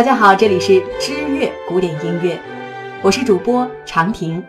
[0.00, 2.40] 大家好，这里是知乐古典音乐，
[3.02, 4.42] 我是主播长亭。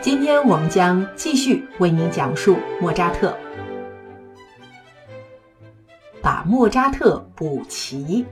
[0.00, 3.32] 今天我们将继续为您讲述莫扎特。
[6.20, 8.26] 把莫扎特补齐，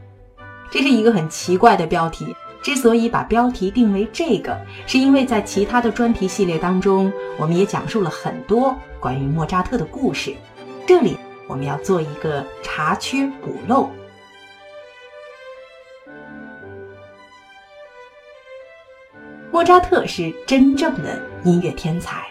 [0.69, 2.35] 这是一个很奇怪的标题。
[2.61, 10.35] 之所以把标题定为这个，是因为在其他的专题系列当中，我们也讲述了很多关于莫扎特的故事。
[10.89, 11.17] 这里
[11.47, 13.89] 我们要做一个查缺补漏。
[19.59, 22.29] 莫扎特是真正的音乐天才，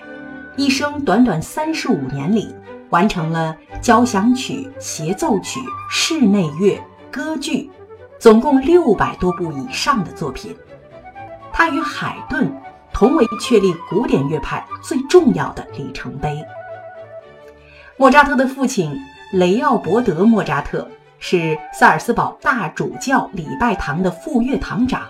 [0.56, 2.56] 一生短短三十五年里，
[2.90, 5.60] 完成了交响曲、协奏曲、
[5.90, 7.70] 室内乐、歌剧，
[8.18, 10.56] 总共六百多部以上的作品。
[11.52, 12.50] 他与海顿
[12.94, 16.42] 同为确立古典乐派最重要的里程碑。
[17.98, 18.98] 莫扎特的父亲
[19.34, 20.88] 雷奥伯德·莫扎特
[21.20, 25.02] 是萨尔斯堡大主教礼拜堂的副乐堂长。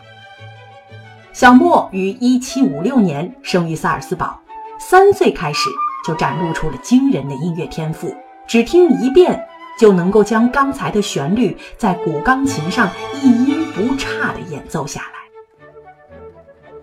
[1.37, 4.41] 小莫于1756年生于萨尔斯堡，
[4.79, 5.69] 三岁开始
[6.03, 8.11] 就展露出了惊人的音乐天赋，
[8.47, 9.39] 只听一遍
[9.77, 12.89] 就能够将刚才的旋律在古钢琴上
[13.21, 16.17] 一音不差地演奏下来。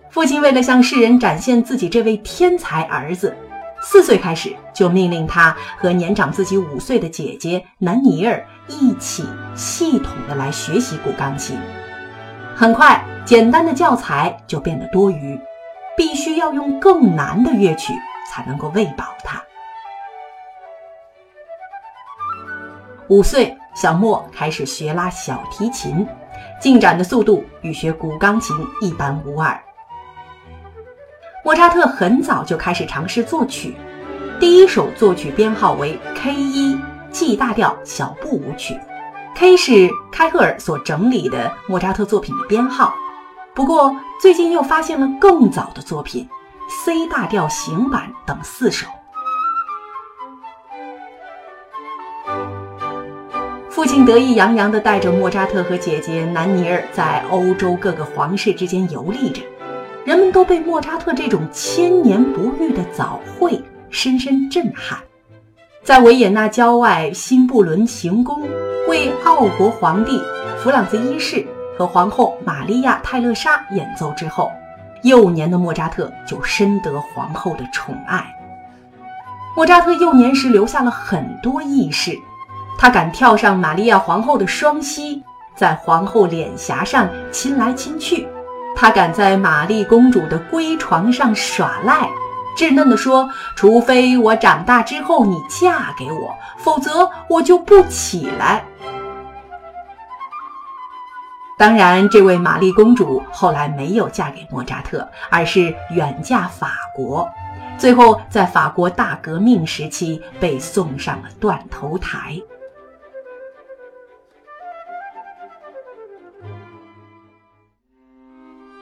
[0.09, 3.35] 父亲为了向世人展现自己这位天才儿子，
[3.81, 11.57] 四岁开始就命令他和年长自己五岁的姐姐南尼尔一起系统的来学习古钢琴。
[12.55, 13.03] 很快。
[13.25, 15.39] 简单的教材就变得多余，
[15.97, 17.91] 必须要用更难的乐曲
[18.31, 19.43] 才能够喂饱他。
[23.07, 26.07] 五岁，小莫开始学拉小提琴，
[26.61, 29.59] 进展的速度与学古钢琴一般无二。
[31.43, 33.75] 莫扎特很早就开始尝试作曲，
[34.39, 38.79] 第一首作曲编号为 K 一 G 大调小步舞曲
[39.35, 42.95] ，K 是开赫尔所整理的莫扎特作品的编号。
[43.53, 46.27] 不过，最近又发现了更早的作品
[46.83, 48.87] ，C 大调行板等四首。
[53.69, 59.41] 父亲得意洋洋地带着莫扎特和姐姐南尼尔在欧洲各个皇室之间游历着，
[60.05, 64.97] 人们都被莫扎特这种千年不遇的早慧深深震撼。
[65.83, 68.41] 在维也纳郊外新布伦行宫，
[68.87, 70.21] 为奥国皇帝
[70.59, 71.45] 弗朗兹一世。
[71.77, 74.49] 和皇后玛利亚·泰勒莎演奏之后，
[75.01, 78.25] 幼年的莫扎特就深得皇后的宠爱。
[79.57, 82.17] 莫扎特幼年时留下了很多轶事，
[82.77, 85.21] 他敢跳上玛利亚皇后的双膝，
[85.53, 88.25] 在皇后脸颊上亲来亲去；
[88.73, 92.09] 他敢在玛丽公主的闺床上耍赖，
[92.55, 98.63] 稚嫩地说：“除非我长大之后你嫁给我，否则我就不起来。”
[101.57, 107.29] 当然，这位玛丽公主后来没有嫁给莫扎特，而是远嫁法国，
[107.77, 112.37] 最后在法国大革命时期被送上了断头台。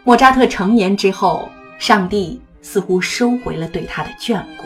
[0.04, 1.48] 莫扎特成年之后，
[1.78, 4.66] 上帝似乎收回了对他的眷顾，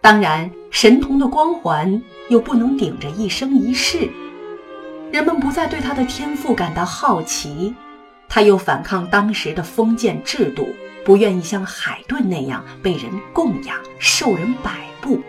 [0.00, 4.08] 当然，神童的光环又不能顶着一生一世。
[5.10, 7.74] 人们不再对他的天赋感到好奇，
[8.28, 10.68] 他又反抗当时的封建制度，
[11.04, 14.70] 不愿意像海顿那样被人供养、受人摆
[15.00, 15.20] 布。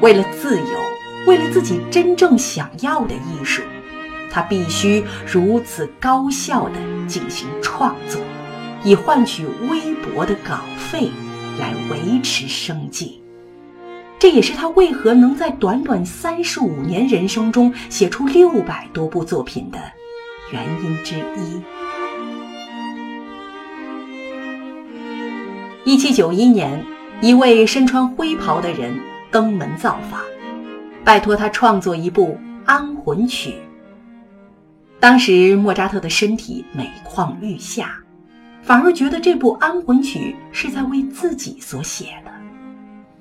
[0.00, 0.78] 为了自由，
[1.26, 3.62] 为了自己真正想要的艺术，
[4.30, 6.74] 他必须如此高效地
[7.06, 8.20] 进行创作，
[8.84, 11.10] 以换取微薄的稿费
[11.58, 13.20] 来维持生计。
[14.18, 19.78] 这也是他为何能在短短三十五年人生中写出六百多部作品的
[20.52, 21.62] 原因之一。
[25.84, 26.84] 一七九一年，
[27.22, 28.94] 一位身穿灰袍的人
[29.30, 30.20] 登门造访，
[31.02, 33.54] 拜托他创作一部安魂曲。
[35.00, 37.98] 当时莫扎特的身体每况愈下，
[38.62, 42.30] 反而觉得这部安魂曲是在为自己所写的。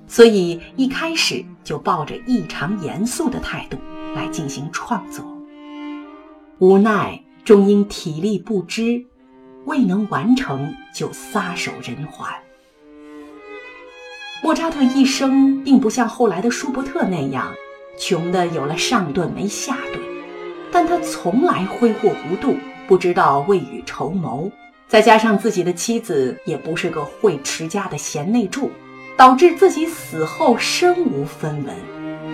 [0.07, 3.77] 所以一开始就抱着异常严肃的态度
[4.15, 5.23] 来进行创作，
[6.57, 9.05] 无奈终因体力不支，
[9.65, 12.27] 未能完成就撒手人寰。
[14.41, 17.53] 莫扎特一生并不像后来的舒伯特那样
[17.99, 20.01] 穷的有了上顿没下顿，
[20.71, 22.55] 但他从来挥霍无度，
[22.87, 24.49] 不知道未雨绸缪，
[24.89, 28.69] 再加上自己的妻子也不是个会持家的贤内助。
[29.17, 31.75] 导致自己死后身无分文，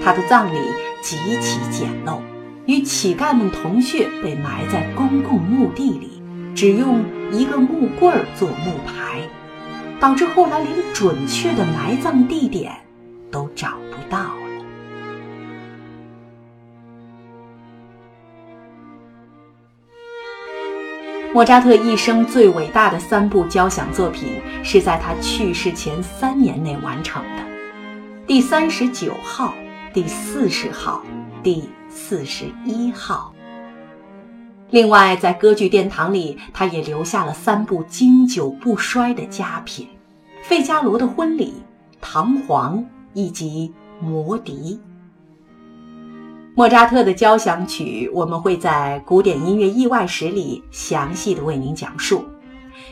[0.04, 0.60] 他的葬礼
[1.02, 2.20] 极其简陋，
[2.68, 6.22] 与乞丐们同穴被埋在公共墓地里，
[6.54, 9.20] 只用一个木棍做木牌，
[10.00, 12.72] 导致后来连准确的埋葬地点
[13.32, 14.36] 都找不到
[21.36, 27.44] 莫扎特一生最伟大的三部交响作品是在他去世前三年内完成的，
[28.26, 29.54] 第三十九号、
[29.94, 31.04] 第四十号、
[31.44, 33.34] 第四十一号。
[34.70, 39.90] 另外，在歌剧殿堂里，他也留下了三部经久不衰的佳品：
[40.48, 41.48] 《费加罗的婚礼》、
[42.00, 42.78] 《唐璜》
[43.12, 43.74] 以及
[44.06, 44.80] 《魔笛》。
[46.58, 52.24] 莫扎特的交响曲，我们会在《古典音乐意外史》里详细的为您讲述。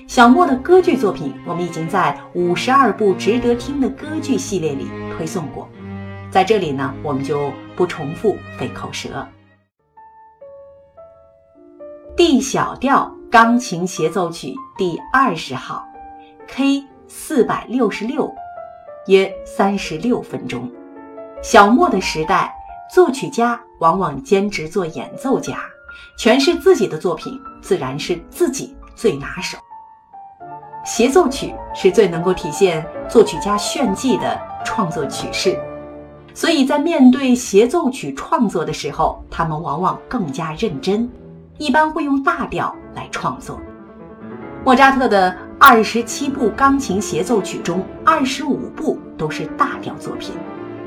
[0.06, 5.70] 小莫的歌剧作品，我们已经在五十二部值得听的歌剧系列里推送过，
[6.30, 9.26] 在这里呢，我们就不重复费口舌。
[12.18, 15.86] D 小调钢琴协奏曲第二十号
[16.50, 18.30] ，K 四百六十六，
[19.08, 20.70] 约三十六分钟。
[21.42, 22.54] 小莫的时代。
[22.94, 25.58] 作曲家往往兼职做演奏家，
[26.16, 29.58] 诠释自己的作品自然是自己最拿手。
[30.86, 35.58] 协奏曲是最能够体现作曲家炫技的创作曲式，
[36.36, 41.10] 所以在面对协奏曲创作的时候，他们往往更加认真，
[41.58, 43.60] 一般会用大调来创作。
[44.64, 50.36] 莫扎特的二十七部钢琴协奏曲中，二十五部都是大调作品。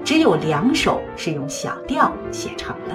[0.06, 2.94] 只有两首是用小调写成的。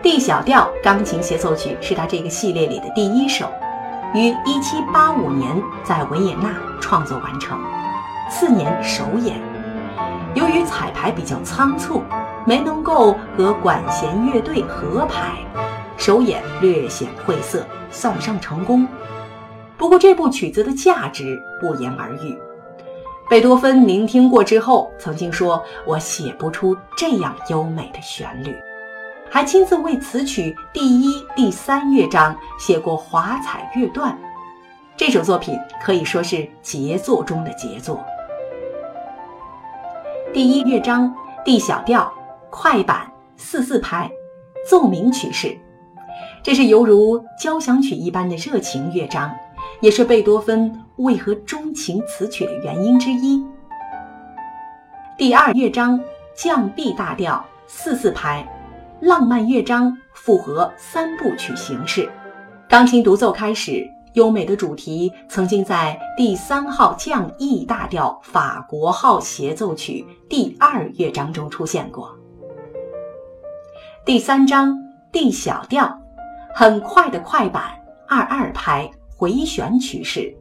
[0.00, 3.50] D 小调钢琴协奏曲是他这个系列里的第一首，
[4.14, 7.60] 于1785年在维也纳创作完成，
[8.30, 9.42] 次年首演。
[10.36, 12.04] 由于彩排比较仓促，
[12.46, 15.32] 没能够和管弦乐队合排，
[15.96, 18.86] 首演略显晦涩，算不上成功。
[19.76, 22.38] 不过这部曲子的价值不言而喻。
[23.30, 28.52] 贝多芬聆听过之后，曾经说：“我写不出这样优美的旋律。”
[29.30, 34.18] 还亲自为此曲第一、第三乐章写过华彩乐段。
[34.96, 38.04] 这首作品可以说是杰作中的杰作。
[40.32, 42.12] 第一乐章 D 小调
[42.50, 44.10] 快板四四拍，
[44.68, 45.56] 奏鸣曲式，
[46.42, 49.32] 这是犹如交响曲一般的热情乐章。
[49.80, 53.42] 也是贝多芬为何钟情此曲的原因之一。
[55.16, 55.98] 第二乐章
[56.34, 58.46] 降 B 大调四四拍，
[59.00, 62.10] 浪漫乐章复合三部曲形式，
[62.68, 72.14] 钢琴独奏开始，优美的主题曾经在第三号降 E 大调法国号协奏曲第二乐章中出现过。
[74.04, 74.76] 第三章
[75.10, 75.98] D 小调，
[76.54, 77.62] 很快的快板
[78.06, 78.90] 二二拍。
[79.20, 80.34] 回旋曲式，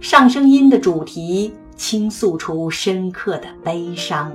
[0.00, 4.32] 上声音的主题倾诉出深刻的悲伤，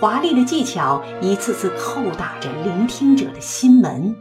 [0.00, 4.12] 华丽的技巧一次次叩打着聆听者的心门。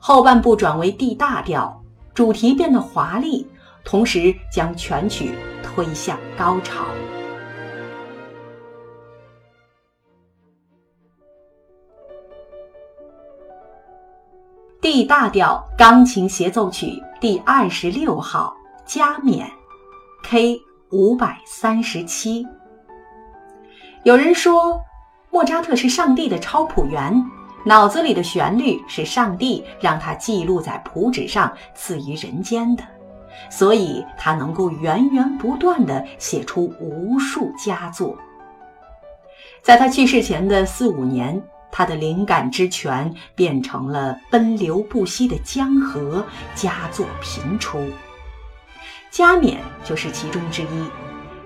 [0.00, 1.80] 后半部转为 D 大调，
[2.12, 3.46] 主题变得华丽，
[3.84, 5.30] 同时将全曲
[5.62, 6.86] 推向高潮。
[14.86, 19.44] D 大调钢琴协奏曲第二十六号加冕
[20.22, 20.60] ，K
[20.92, 22.46] 五百三十七。
[24.04, 24.80] 有人说，
[25.32, 27.20] 莫扎特是上帝的超谱员，
[27.64, 32.84] 脑子里的旋律是上帝让他记录在谱纸上赐予人间的，
[33.50, 38.16] 所以他能够源源不断地写出无数佳作。
[39.62, 41.42] 在他去世前的四五年。
[41.70, 47.78] 他的灵感之泉变成了奔流不息的江河，佳作频出。
[49.10, 50.90] 加冕就是其中之一，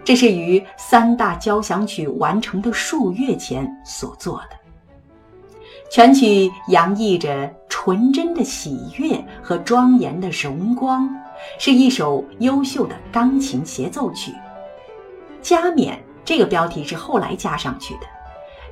[0.05, 4.57] 这是于三大交响曲完成的数月前所做的。
[5.91, 11.09] 全曲洋溢着纯真的喜悦和庄严的荣光，
[11.59, 14.33] 是一首优秀的钢琴协奏曲。
[15.43, 18.01] 加冕这个标题是后来加上去的。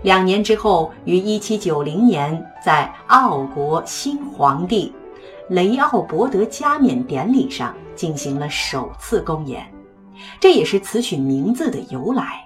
[0.02, 4.92] 两年之后，于1790年，在奥国新皇帝
[5.48, 9.66] 雷奥伯德加冕典礼上进行了首次公演，
[10.38, 12.44] 这也是此曲名字的由来。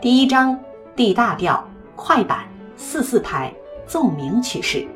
[0.00, 0.58] 第一章
[0.96, 2.44] D 大调快板
[2.76, 3.54] 四四拍
[3.86, 4.88] 奏鸣曲式，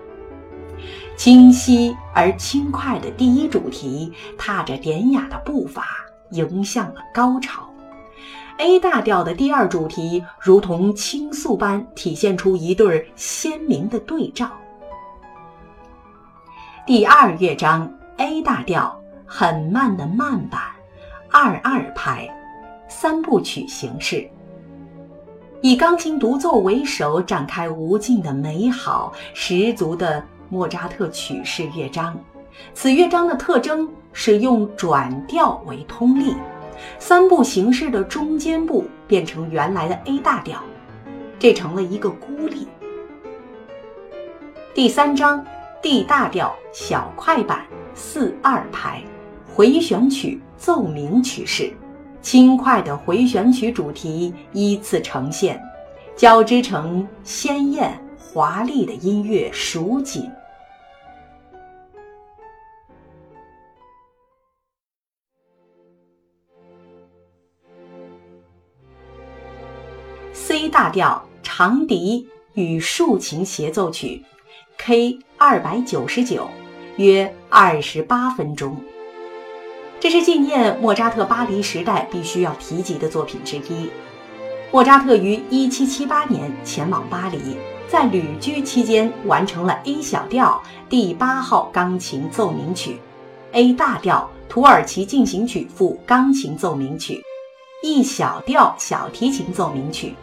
[1.16, 5.86] 清晰而轻快的第一主题，踏着典雅的步伐
[6.32, 7.67] 迎向了高潮。
[8.58, 14.50] A 大调的第二主题如同倾诉般体现出一对鲜明的对照。
[16.84, 20.60] 第二乐章 A 大调很慢的慢板，
[21.30, 22.28] 二二拍，
[22.88, 24.28] 三部曲形式，
[25.60, 32.18] 以钢琴独奏为首，展开无尽的美好，十足的莫扎特曲式乐章。
[32.74, 36.34] 此乐章的特征是用转调为通例。
[36.98, 40.62] 三部形式的中间部变成原来的 A 大调，
[41.38, 42.66] 这成了一个孤立。
[44.74, 45.44] 第三章
[45.82, 49.02] D 大调小快板四二拍，
[49.54, 51.72] 回旋曲奏鸣曲式，
[52.22, 55.60] 轻快的回旋曲主题依次呈现，
[56.16, 60.30] 交织成鲜艳华丽的音乐蜀锦。
[70.48, 74.24] C 大调长笛与竖琴协奏曲
[74.78, 76.48] ，K 二百九十九，
[76.96, 78.74] 约二十八分钟。
[80.00, 83.90] 这是纪念莫扎特巴黎时代必须要提及的作品之一。
[84.72, 87.38] 莫扎特于一七七八年前往巴黎，
[87.86, 92.98] 在旅居期间完成了 A 小调第八号钢琴奏鸣曲、
[93.52, 97.22] A 大调土耳其进行曲附钢琴奏鸣曲、
[97.82, 100.14] E 小调小提琴奏鸣曲。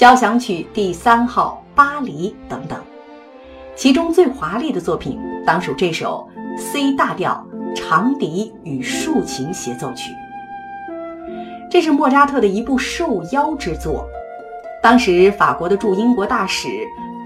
[0.00, 2.78] 交响曲第三号《巴黎》等等，
[3.76, 6.26] 其中最华丽的作品当属这首
[6.56, 10.10] C 大调长笛与竖琴协奏曲。
[11.70, 14.08] 这是莫扎特的一部受邀之作。
[14.82, 16.66] 当时法国的驻英国大使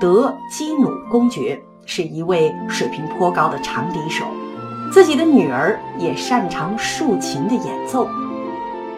[0.01, 4.25] 德基努公爵是一位水平颇高的长笛手，
[4.91, 8.09] 自己的女儿也擅长竖琴的演奏。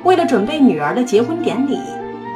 [0.02, 1.78] 为了准备女儿的结婚典礼。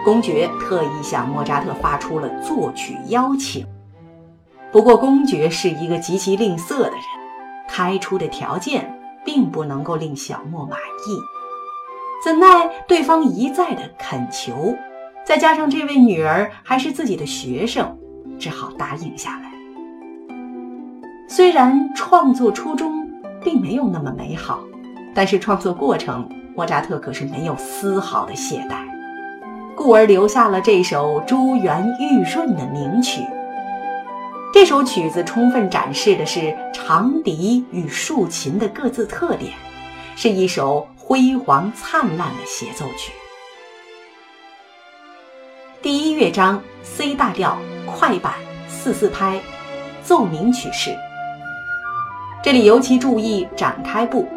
[0.05, 3.67] 公爵特意向莫扎特发出了作曲邀请，
[4.73, 7.01] 不过公爵是一个极其吝啬的人，
[7.69, 11.19] 开出的条件并不能够令小莫满意。
[12.25, 14.75] 怎奈对方一再的恳求，
[15.25, 17.99] 再加上这位女儿还是自己的学生，
[18.39, 19.51] 只好答应下来。
[21.29, 23.07] 虽然创作初衷
[23.43, 24.61] 并没有那么美好，
[25.15, 28.90] 但是创作过程，莫扎特可是没有丝毫的懈怠。
[29.83, 33.23] 故而留下了这首珠圆玉润的名曲。
[34.53, 39.55] 这首曲子充分展示的是长笛与竖琴的各自特点，
[40.17, 43.11] 是一首辉煌灿烂的协奏曲。
[45.81, 47.57] 第一乐章 C 大调
[47.87, 48.35] 快板
[48.69, 49.41] 四四拍，
[50.03, 50.95] 奏鸣曲式。
[52.43, 54.29] 这里尤其注意展开部，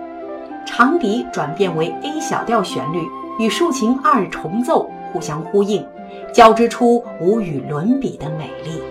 [0.66, 3.06] 长笛转变为 A 小调旋律，
[3.40, 4.90] 与竖琴二重奏。
[5.14, 5.86] 互相呼应，
[6.34, 8.82] 交织出无与伦比的美丽。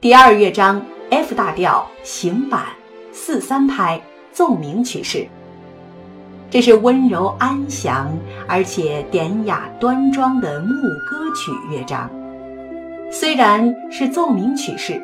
[0.00, 2.62] 第二乐章 F 大调行板
[3.12, 4.00] 四三拍
[4.30, 5.26] 奏鸣曲式，
[6.48, 10.70] 这是温柔安详而且典雅端庄的牧
[11.10, 12.08] 歌曲乐章。
[13.10, 15.02] 虽然是奏鸣曲式，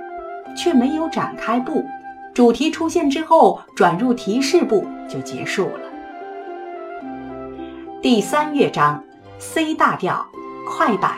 [0.56, 1.84] 却没有展开部，
[2.32, 5.80] 主题出现之后转入提示部就结束了。
[8.00, 9.02] 第三乐章。
[9.38, 10.26] C 大调
[10.66, 11.12] 快板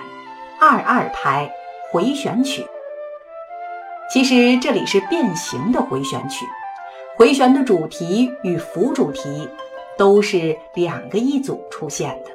[0.61, 1.49] 二二拍
[1.91, 2.67] 回旋曲，
[4.13, 6.45] 其实这里是变形的回旋曲，
[7.17, 9.49] 回旋的主题与辅主题
[9.97, 12.31] 都是两个一组出现的，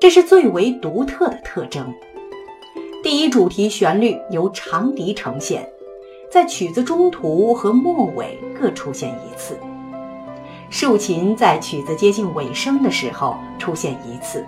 [0.00, 1.94] 这是最为独特的特征。
[3.04, 5.68] 第一主题旋律由长笛呈现，
[6.28, 9.56] 在曲子中途和末尾各出现一次，
[10.70, 14.44] 竖琴在曲子接近尾声的时候出现一次。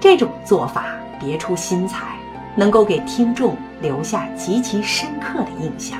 [0.00, 0.86] 这种做法
[1.20, 2.16] 别出心裁，
[2.54, 5.98] 能够给听众留下极其深刻的印象。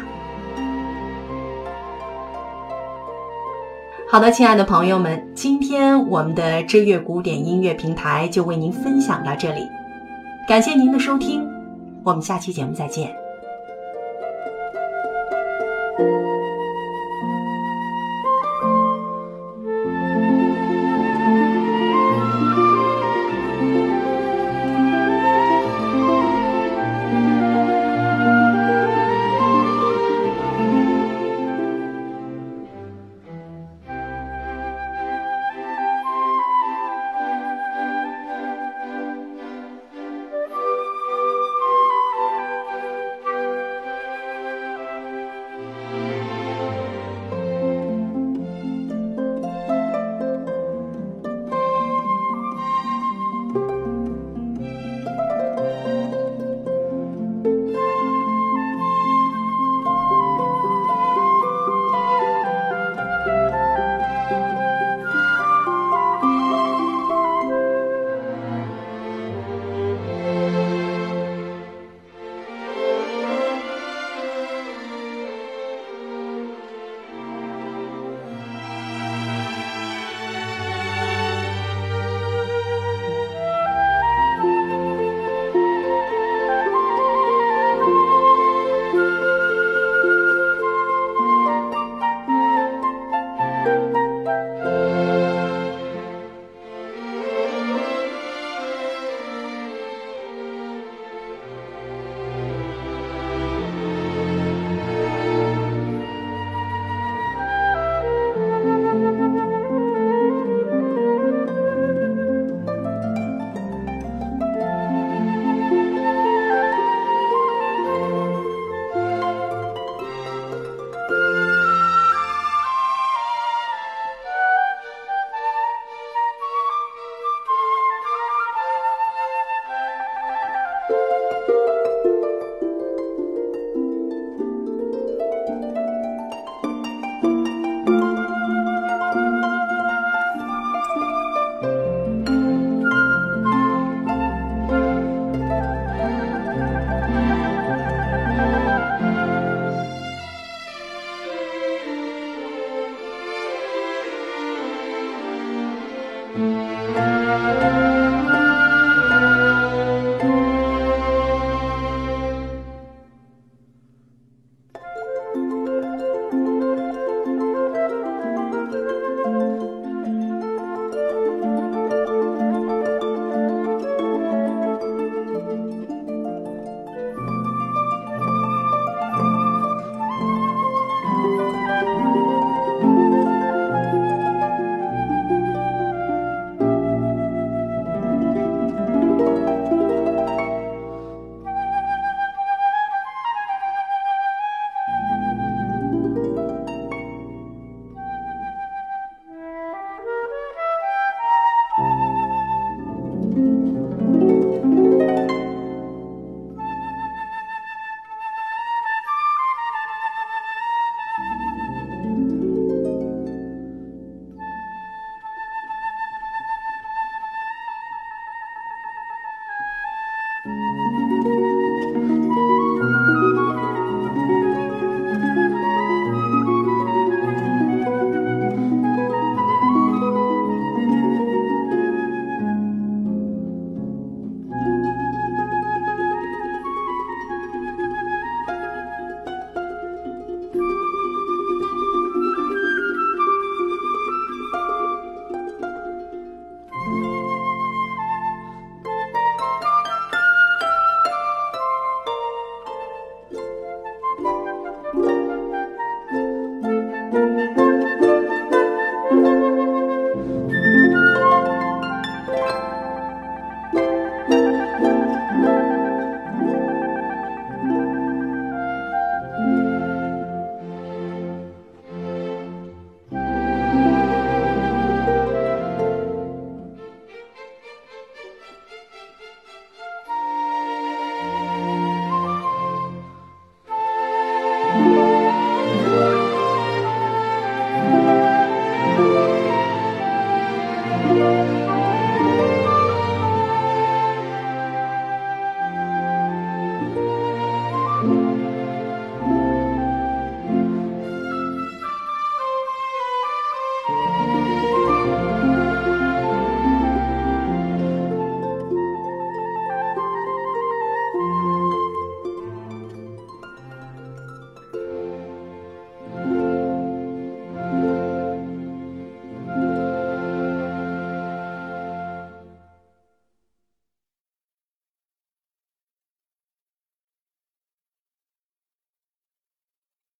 [4.08, 9.68] 好的，亲爱的朋友们，今天我们的知乐古典音乐平台就为您分享到这里，
[10.48, 11.44] 感谢您的收听，
[12.04, 13.14] 我们下期节目再见。